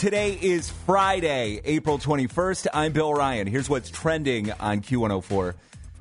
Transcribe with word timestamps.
Today 0.00 0.38
is 0.40 0.70
Friday, 0.70 1.60
April 1.62 1.98
21st. 1.98 2.68
I'm 2.72 2.92
Bill 2.92 3.12
Ryan. 3.12 3.46
Here's 3.46 3.68
what's 3.68 3.90
trending 3.90 4.50
on 4.52 4.80
Q104. 4.80 5.52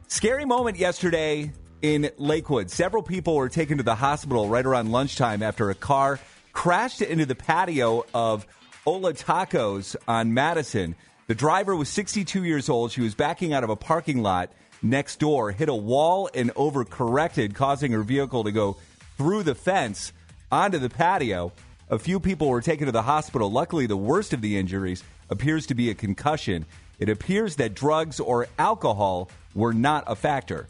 Scary 0.07 0.45
moment 0.45 0.77
yesterday 0.77 1.51
in 1.81 2.09
Lakewood. 2.17 2.71
Several 2.71 3.03
people 3.03 3.35
were 3.35 3.49
taken 3.49 3.75
to 3.75 3.83
the 3.83 3.95
hospital 3.95 4.47
right 4.47 4.65
around 4.65 4.93
lunchtime 4.93 5.43
after 5.43 5.69
a 5.69 5.75
car 5.75 6.17
crashed 6.53 7.01
into 7.01 7.25
the 7.25 7.35
patio 7.35 8.05
of 8.13 8.47
Hola 8.85 9.11
Tacos 9.11 9.97
on 10.07 10.33
Madison. 10.33 10.95
The 11.27 11.35
driver 11.35 11.75
was 11.75 11.89
62 11.89 12.45
years 12.45 12.69
old. 12.69 12.93
She 12.93 13.01
was 13.01 13.15
backing 13.15 13.51
out 13.51 13.65
of 13.65 13.69
a 13.69 13.75
parking 13.75 14.21
lot 14.21 14.49
next 14.81 15.19
door, 15.19 15.51
hit 15.51 15.67
a 15.67 15.75
wall, 15.75 16.29
and 16.33 16.53
overcorrected, 16.55 17.53
causing 17.53 17.91
her 17.91 18.03
vehicle 18.03 18.45
to 18.45 18.53
go 18.53 18.77
through 19.17 19.43
the 19.43 19.55
fence 19.55 20.13
onto 20.49 20.77
the 20.77 20.89
patio. 20.89 21.51
A 21.91 21.97
few 21.97 22.19
people 22.19 22.49
were 22.49 22.61
taken 22.61 22.85
to 22.85 22.91
the 22.91 23.01
hospital. 23.01 23.51
Luckily, 23.51 23.87
the 23.87 23.97
worst 23.97 24.31
of 24.31 24.41
the 24.41 24.57
injuries 24.57 25.03
appears 25.31 25.65
to 25.67 25.73
be 25.73 25.89
a 25.89 25.95
concussion. 25.95 26.67
It 26.99 27.09
appears 27.09 27.55
that 27.55 27.73
drugs 27.73 28.19
or 28.19 28.47
alcohol 28.59 29.31
were 29.55 29.73
not 29.73 30.03
a 30.05 30.15
factor. 30.15 30.67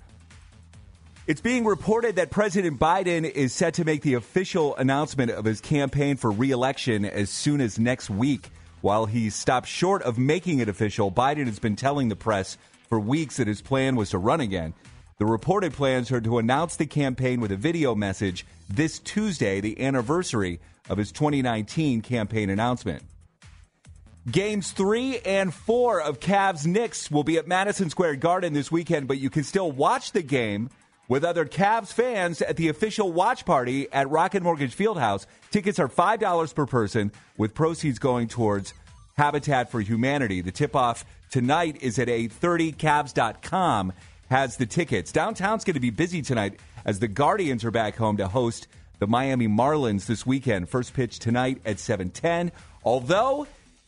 It's 1.28 1.42
being 1.42 1.66
reported 1.66 2.16
that 2.16 2.32
President 2.32 2.80
Biden 2.80 3.30
is 3.30 3.54
set 3.54 3.74
to 3.76 3.86
make 3.86 4.02
the 4.02 4.14
official 4.14 4.78
announcement 4.78 5.32
of 5.32 5.44
his 5.44 5.60
campaign 5.60 6.16
for 6.16 6.32
reelection 6.32 7.04
as 7.04 7.30
soon 7.30 7.60
as 7.60 7.78
next 7.78 8.10
week. 8.10 8.50
While 8.80 9.06
he 9.06 9.30
stopped 9.30 9.68
short 9.68 10.02
of 10.04 10.18
making 10.18 10.60
it 10.60 10.70
official, 10.70 11.12
Biden 11.12 11.48
has 11.48 11.60
been 11.60 11.76
telling 11.76 12.08
the 12.08 12.16
press 12.16 12.58
for 12.88 12.98
weeks 12.98 13.38
that 13.38 13.48
his 13.48 13.62
plan 13.62 13.98
was 13.98 14.12
to 14.12 14.18
run 14.18 14.40
again. 14.40 14.74
The 15.18 15.26
reported 15.26 15.74
plans 15.74 16.14
are 16.14 16.22
to 16.22 16.38
announce 16.38 16.78
the 16.78 16.86
campaign 16.86 17.42
with 17.42 17.52
a 17.52 17.58
video 17.58 17.94
message 17.94 18.46
this 18.70 19.00
Tuesday, 19.00 19.60
the 19.60 19.86
anniversary 19.86 20.62
of 20.90 20.98
his 20.98 21.12
2019 21.12 22.02
campaign 22.02 22.50
announcement. 22.50 23.04
Games 24.30 24.72
three 24.72 25.20
and 25.20 25.54
four 25.54 26.02
of 26.02 26.20
Cavs 26.20 26.66
Knicks 26.66 27.10
will 27.10 27.24
be 27.24 27.38
at 27.38 27.48
Madison 27.48 27.90
Square 27.90 28.18
Garden 28.18 28.54
this 28.54 28.72
weekend, 28.72 29.08
but 29.08 29.18
you 29.18 29.30
can 29.30 29.44
still 29.44 29.72
watch 29.72 30.12
the 30.12 30.22
game 30.22 30.70
with 31.08 31.24
other 31.24 31.46
Cavs 31.46 31.92
fans 31.92 32.42
at 32.42 32.56
the 32.56 32.68
official 32.68 33.12
watch 33.12 33.46
party 33.46 33.92
at 33.92 34.10
Rocket 34.10 34.44
Mortgage 34.44 34.76
Fieldhouse. 34.76 35.26
Tickets 35.52 35.80
are 35.80 35.88
$5 35.88 36.54
per 36.54 36.66
person, 36.66 37.12
with 37.38 37.56
proceeds 37.56 37.98
going 37.98 38.28
towards 38.28 38.74
Habitat 39.18 39.72
for 39.72 39.82
Humanity. 39.82 40.42
The 40.42 40.52
tip 40.52 40.76
off 40.76 41.06
tonight 41.32 41.78
is 41.82 41.98
at 41.98 42.08
8:30. 42.08 42.74
Cavs.com 42.74 43.94
has 44.30 44.58
the 44.58 44.66
tickets. 44.66 45.12
Downtown's 45.12 45.64
going 45.64 45.74
to 45.74 45.80
be 45.80 45.90
busy 45.90 46.22
tonight 46.22 46.60
as 46.86 47.00
the 47.00 47.08
Guardians 47.08 47.66
are 47.66 47.72
back 47.72 47.96
home 47.96 48.18
to 48.18 48.28
host 48.28 48.68
the 49.00 49.08
Miami 49.08 49.48
Marlins 49.48 50.06
this 50.06 50.26
weekend. 50.26 50.70
First 50.70 50.94
pitch 50.94 51.20
tonight 51.20 51.62
at 51.66 51.78
7:10. 51.78 52.52
Although 52.84 53.48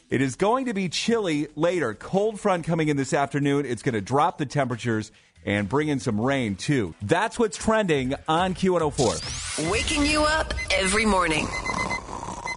it 0.09 0.21
is 0.21 0.35
going 0.35 0.65
to 0.65 0.73
be 0.73 0.89
chilly 0.89 1.47
later. 1.55 1.93
Cold 1.93 2.39
front 2.39 2.65
coming 2.65 2.89
in 2.89 2.97
this 2.97 3.13
afternoon. 3.13 3.65
It's 3.65 3.81
going 3.81 3.93
to 3.93 4.01
drop 4.01 4.37
the 4.37 4.45
temperatures 4.45 5.11
and 5.45 5.69
bring 5.69 5.87
in 5.87 5.99
some 5.99 6.19
rain 6.19 6.55
too. 6.55 6.93
That's 7.01 7.39
what's 7.39 7.57
trending 7.57 8.15
on 8.27 8.53
Q104. 8.53 9.71
Waking 9.71 10.05
you 10.05 10.23
up 10.23 10.53
every 10.75 11.05
morning. 11.05 11.47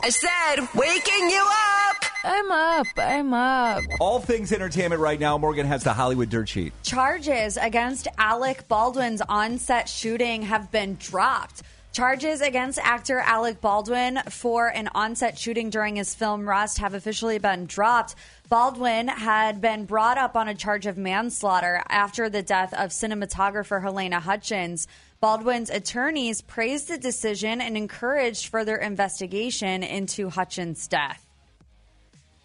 I 0.02 0.10
said, 0.10 0.68
waking 0.74 1.30
you 1.30 1.46
up. 1.88 1.96
I'm 2.24 2.50
up. 2.50 2.86
I'm 2.96 3.32
up. 3.32 3.82
All 4.00 4.18
things 4.18 4.52
entertainment 4.52 5.00
right 5.00 5.20
now. 5.20 5.38
Morgan 5.38 5.66
has 5.66 5.84
the 5.84 5.92
Hollywood 5.92 6.30
dirt 6.30 6.48
sheet. 6.48 6.72
Charges 6.82 7.56
against 7.56 8.08
Alec 8.18 8.66
Baldwin's 8.66 9.22
on-set 9.22 9.88
shooting 9.88 10.42
have 10.42 10.70
been 10.70 10.96
dropped. 10.96 11.62
Charges 11.94 12.40
against 12.40 12.80
actor 12.82 13.20
Alec 13.20 13.60
Baldwin 13.60 14.18
for 14.28 14.66
an 14.66 14.88
on-set 14.96 15.38
shooting 15.38 15.70
during 15.70 15.94
his 15.94 16.12
film 16.12 16.44
Rust 16.48 16.78
have 16.78 16.92
officially 16.92 17.38
been 17.38 17.66
dropped. 17.66 18.16
Baldwin 18.48 19.06
had 19.06 19.60
been 19.60 19.84
brought 19.84 20.18
up 20.18 20.34
on 20.34 20.48
a 20.48 20.56
charge 20.56 20.86
of 20.86 20.98
manslaughter 20.98 21.84
after 21.88 22.28
the 22.28 22.42
death 22.42 22.74
of 22.74 22.90
cinematographer 22.90 23.80
Halyna 23.80 24.20
Hutchins. 24.20 24.88
Baldwin's 25.20 25.70
attorneys 25.70 26.42
praised 26.42 26.88
the 26.88 26.98
decision 26.98 27.60
and 27.60 27.76
encouraged 27.76 28.48
further 28.48 28.74
investigation 28.74 29.84
into 29.84 30.30
Hutchins' 30.30 30.88
death. 30.88 31.23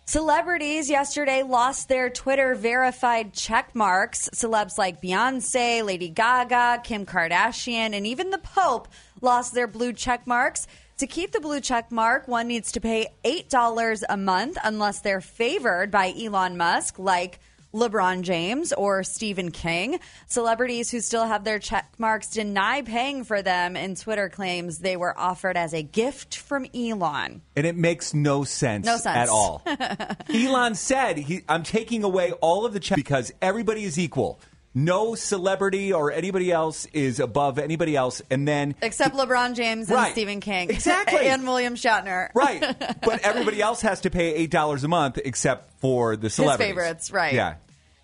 Celebrities 0.10 0.90
yesterday 0.90 1.44
lost 1.44 1.88
their 1.88 2.10
Twitter 2.10 2.56
verified 2.56 3.32
check 3.32 3.76
marks. 3.76 4.28
Celebs 4.34 4.76
like 4.76 5.04
Beyonce, 5.04 5.86
Lady 5.86 6.10
Gaga, 6.10 6.82
Kim 6.84 7.06
Kardashian, 7.06 7.94
and 7.94 8.08
even 8.08 8.32
the 8.32 8.40
Pope 8.40 8.88
lost 9.22 9.54
their 9.54 9.68
blue 9.68 9.94
check 9.94 10.26
marks. 10.26 10.66
To 10.98 11.06
keep 11.06 11.32
the 11.32 11.40
blue 11.40 11.62
check 11.62 11.92
mark, 11.92 12.28
one 12.28 12.48
needs 12.48 12.72
to 12.72 12.82
pay 12.82 13.10
$8 13.24 14.02
a 14.10 14.18
month 14.18 14.58
unless 14.64 15.02
they're 15.02 15.22
favored 15.22 15.92
by 15.92 16.12
Elon 16.20 16.58
Musk, 16.58 16.98
like 16.98 17.40
LeBron 17.74 18.22
James 18.24 18.74
or 18.74 19.04
Stephen 19.04 19.52
King. 19.52 20.00
Celebrities 20.28 20.90
who 20.92 21.00
still 21.02 21.26
have 21.26 21.44
their 21.44 21.60
check 21.60 21.92
marks 21.98 22.28
deny 22.30 22.82
paying 22.82 23.24
for 23.24 23.42
them, 23.42 23.76
and 23.76 23.96
Twitter 23.96 24.30
claims 24.30 24.80
they 24.80 24.98
were 24.98 25.18
offered 25.18 25.56
as 25.58 25.74
a 25.74 25.84
gift 25.84 26.36
from 26.38 26.66
Elon. 26.74 27.42
And 27.56 27.66
it 27.68 27.76
makes 27.76 28.14
no 28.14 28.44
sense, 28.44 28.86
No 28.86 28.98
sense. 28.98 29.16
at 29.18 29.30
all. 29.30 29.62
Elon 30.34 30.76
said, 30.76 31.18
he, 31.18 31.42
I'm 31.48 31.64
taking 31.64 32.04
away 32.04 32.32
all 32.34 32.66
of 32.66 32.74
the 32.74 32.80
checks 32.80 32.96
because 33.00 33.32
everybody 33.42 33.84
is 33.84 34.00
equal. 34.00 34.40
No 34.86 35.16
celebrity 35.16 35.92
or 35.94 36.12
anybody 36.12 36.52
else 36.52 36.86
is 36.94 37.20
above 37.20 37.60
anybody 37.60 37.96
else. 37.96 38.22
And 38.30 38.48
then 38.48 38.76
Except 38.82 39.16
LeBron 39.16 39.56
James 39.56 39.92
and 39.92 40.12
Stephen 40.12 40.40
King. 40.40 40.70
Exactly. 40.80 41.28
and 41.28 41.44
William 41.44 41.76
Shatner. 41.76 42.30
Right. 42.34 42.62
but 43.04 43.22
everybody 43.22 43.62
else 43.62 43.82
has 43.82 44.02
to 44.02 44.10
pay 44.10 44.48
$8 44.48 44.84
a 44.84 44.88
month 44.88 45.20
except 45.24 45.80
for 45.80 46.16
the 46.16 46.30
celebrities. 46.30 46.68
favorites, 46.68 47.12
right. 47.12 47.34
Yeah. 47.34 47.56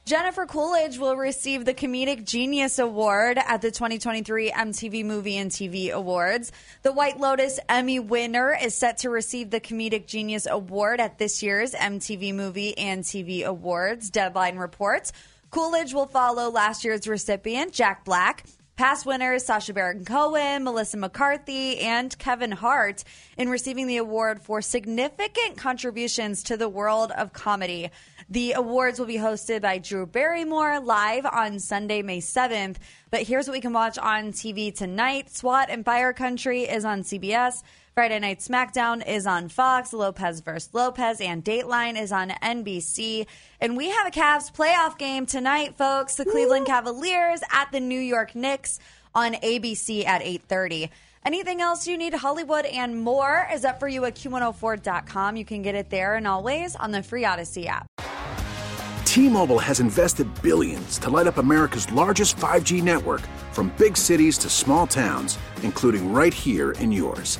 Jennifer 0.06 0.46
Coolidge 0.46 1.00
will 1.00 1.16
receive 1.16 1.66
the 1.66 1.74
Comedic 1.74 2.26
Genius 2.26 2.78
Award 2.78 3.40
at 3.40 3.64
the 3.64 3.72
2023 3.72 4.52
MTV 4.52 5.04
Movie 5.04 5.38
and 5.38 5.50
TV 5.50 5.90
Awards. 5.90 6.52
The 6.84 6.92
White 6.94 7.20
Lotus 7.20 7.60
Emmy 7.68 7.98
winner 8.00 8.56
is 8.56 8.76
set 8.76 9.00
to 9.00 9.10
receive 9.10 9.50
the 9.50 9.60
Comedic 9.60 10.06
Genius 10.06 10.46
Award 10.46 11.00
at 11.00 11.18
this 11.18 11.42
year's 11.42 11.74
MTV 11.74 12.36
Movie 12.36 12.78
and 12.78 13.04
TV 13.04 13.46
Awards. 13.46 14.12
Deadline 14.12 14.58
reports. 14.58 15.12
Coolidge 15.50 15.94
will 15.94 16.08
follow 16.08 16.50
last 16.50 16.84
year's 16.84 17.08
recipient, 17.08 17.74
Jack 17.74 18.04
Black. 18.04 18.46
Past 18.76 19.06
winners 19.06 19.46
Sacha 19.46 19.72
Baron 19.72 20.04
Cohen, 20.04 20.66
Melissa 20.66 20.98
McCarthy, 20.98 21.80
and 21.80 22.18
Kevin 22.20 22.52
Hart 22.52 23.06
in 23.38 23.48
receiving 23.48 23.88
the 23.88 23.96
award 23.96 24.42
for 24.42 24.62
significant 24.62 25.56
contributions 25.56 26.44
to 26.44 26.58
the 26.58 26.68
world 26.68 27.14
of 27.14 27.32
comedy. 27.32 27.90
The 28.30 28.52
awards 28.52 29.00
will 29.00 29.06
be 29.06 29.16
hosted 29.18 29.62
by 29.62 29.78
Drew 29.78 30.06
Barrymore 30.06 30.82
live 30.82 31.26
on 31.26 31.60
Sunday, 31.60 32.02
May 32.02 32.20
7th. 32.20 32.76
But 33.12 33.22
here's 33.22 33.48
what 33.48 33.54
we 33.54 33.62
can 33.62 33.72
watch 33.72 33.98
on 33.98 34.34
TV 34.34 34.76
tonight 34.76 35.30
SWAT 35.30 35.70
and 35.70 35.86
Fire 35.86 36.12
Country 36.12 36.64
is 36.64 36.84
on 36.84 37.04
CBS. 37.04 37.64
Friday 37.96 38.20
Night 38.20 38.40
SmackDown 38.40 39.08
is 39.08 39.26
on 39.26 39.48
Fox. 39.48 39.94
Lopez 39.94 40.42
vs. 40.42 40.74
Lopez 40.74 41.22
and 41.22 41.46
Dateline 41.46 41.98
is 41.98 42.12
on 42.12 42.28
NBC. 42.44 43.26
And 43.62 43.78
we 43.78 43.90
have 43.90 44.06
a 44.06 44.12
Cavs 44.12 44.52
playoff 44.52 44.98
game 44.98 45.26
tonight, 45.26 45.78
folks. 45.78 46.16
The 46.16 46.26
Cleveland 46.26 46.66
Cavaliers 46.66 47.40
at 47.54 47.72
the 47.72 47.80
New 47.80 48.02
York 48.02 48.36
Knicks 48.36 48.80
on 49.14 49.36
ABC 49.36 50.06
at 50.06 50.22
8:30. 50.22 50.90
Anything 51.24 51.62
else 51.62 51.88
you 51.88 51.98
need 51.98 52.14
Hollywood 52.14 52.66
and 52.66 53.02
more 53.02 53.48
is 53.50 53.64
up 53.64 53.80
for 53.80 53.88
you 53.88 54.04
at 54.04 54.16
q104.com. 54.16 55.38
You 55.38 55.46
can 55.46 55.62
get 55.62 55.76
it 55.76 55.90
there 55.90 56.16
and 56.16 56.28
always 56.28 56.76
on 56.76 56.92
the 56.92 57.02
free 57.02 57.24
Audacy 57.24 57.66
app. 57.68 57.88
T-Mobile 59.06 59.60
has 59.60 59.80
invested 59.80 60.28
billions 60.42 60.98
to 60.98 61.10
light 61.10 61.28
up 61.28 61.38
America's 61.38 61.90
largest 61.94 62.36
5G 62.36 62.84
network 62.84 63.22
from 63.54 63.72
big 63.78 63.96
cities 63.96 64.38
to 64.40 64.50
small 64.50 64.86
towns, 64.86 65.40
including 65.64 66.12
right 66.12 66.34
here 66.34 66.72
in 66.72 66.92
yours. 66.92 67.40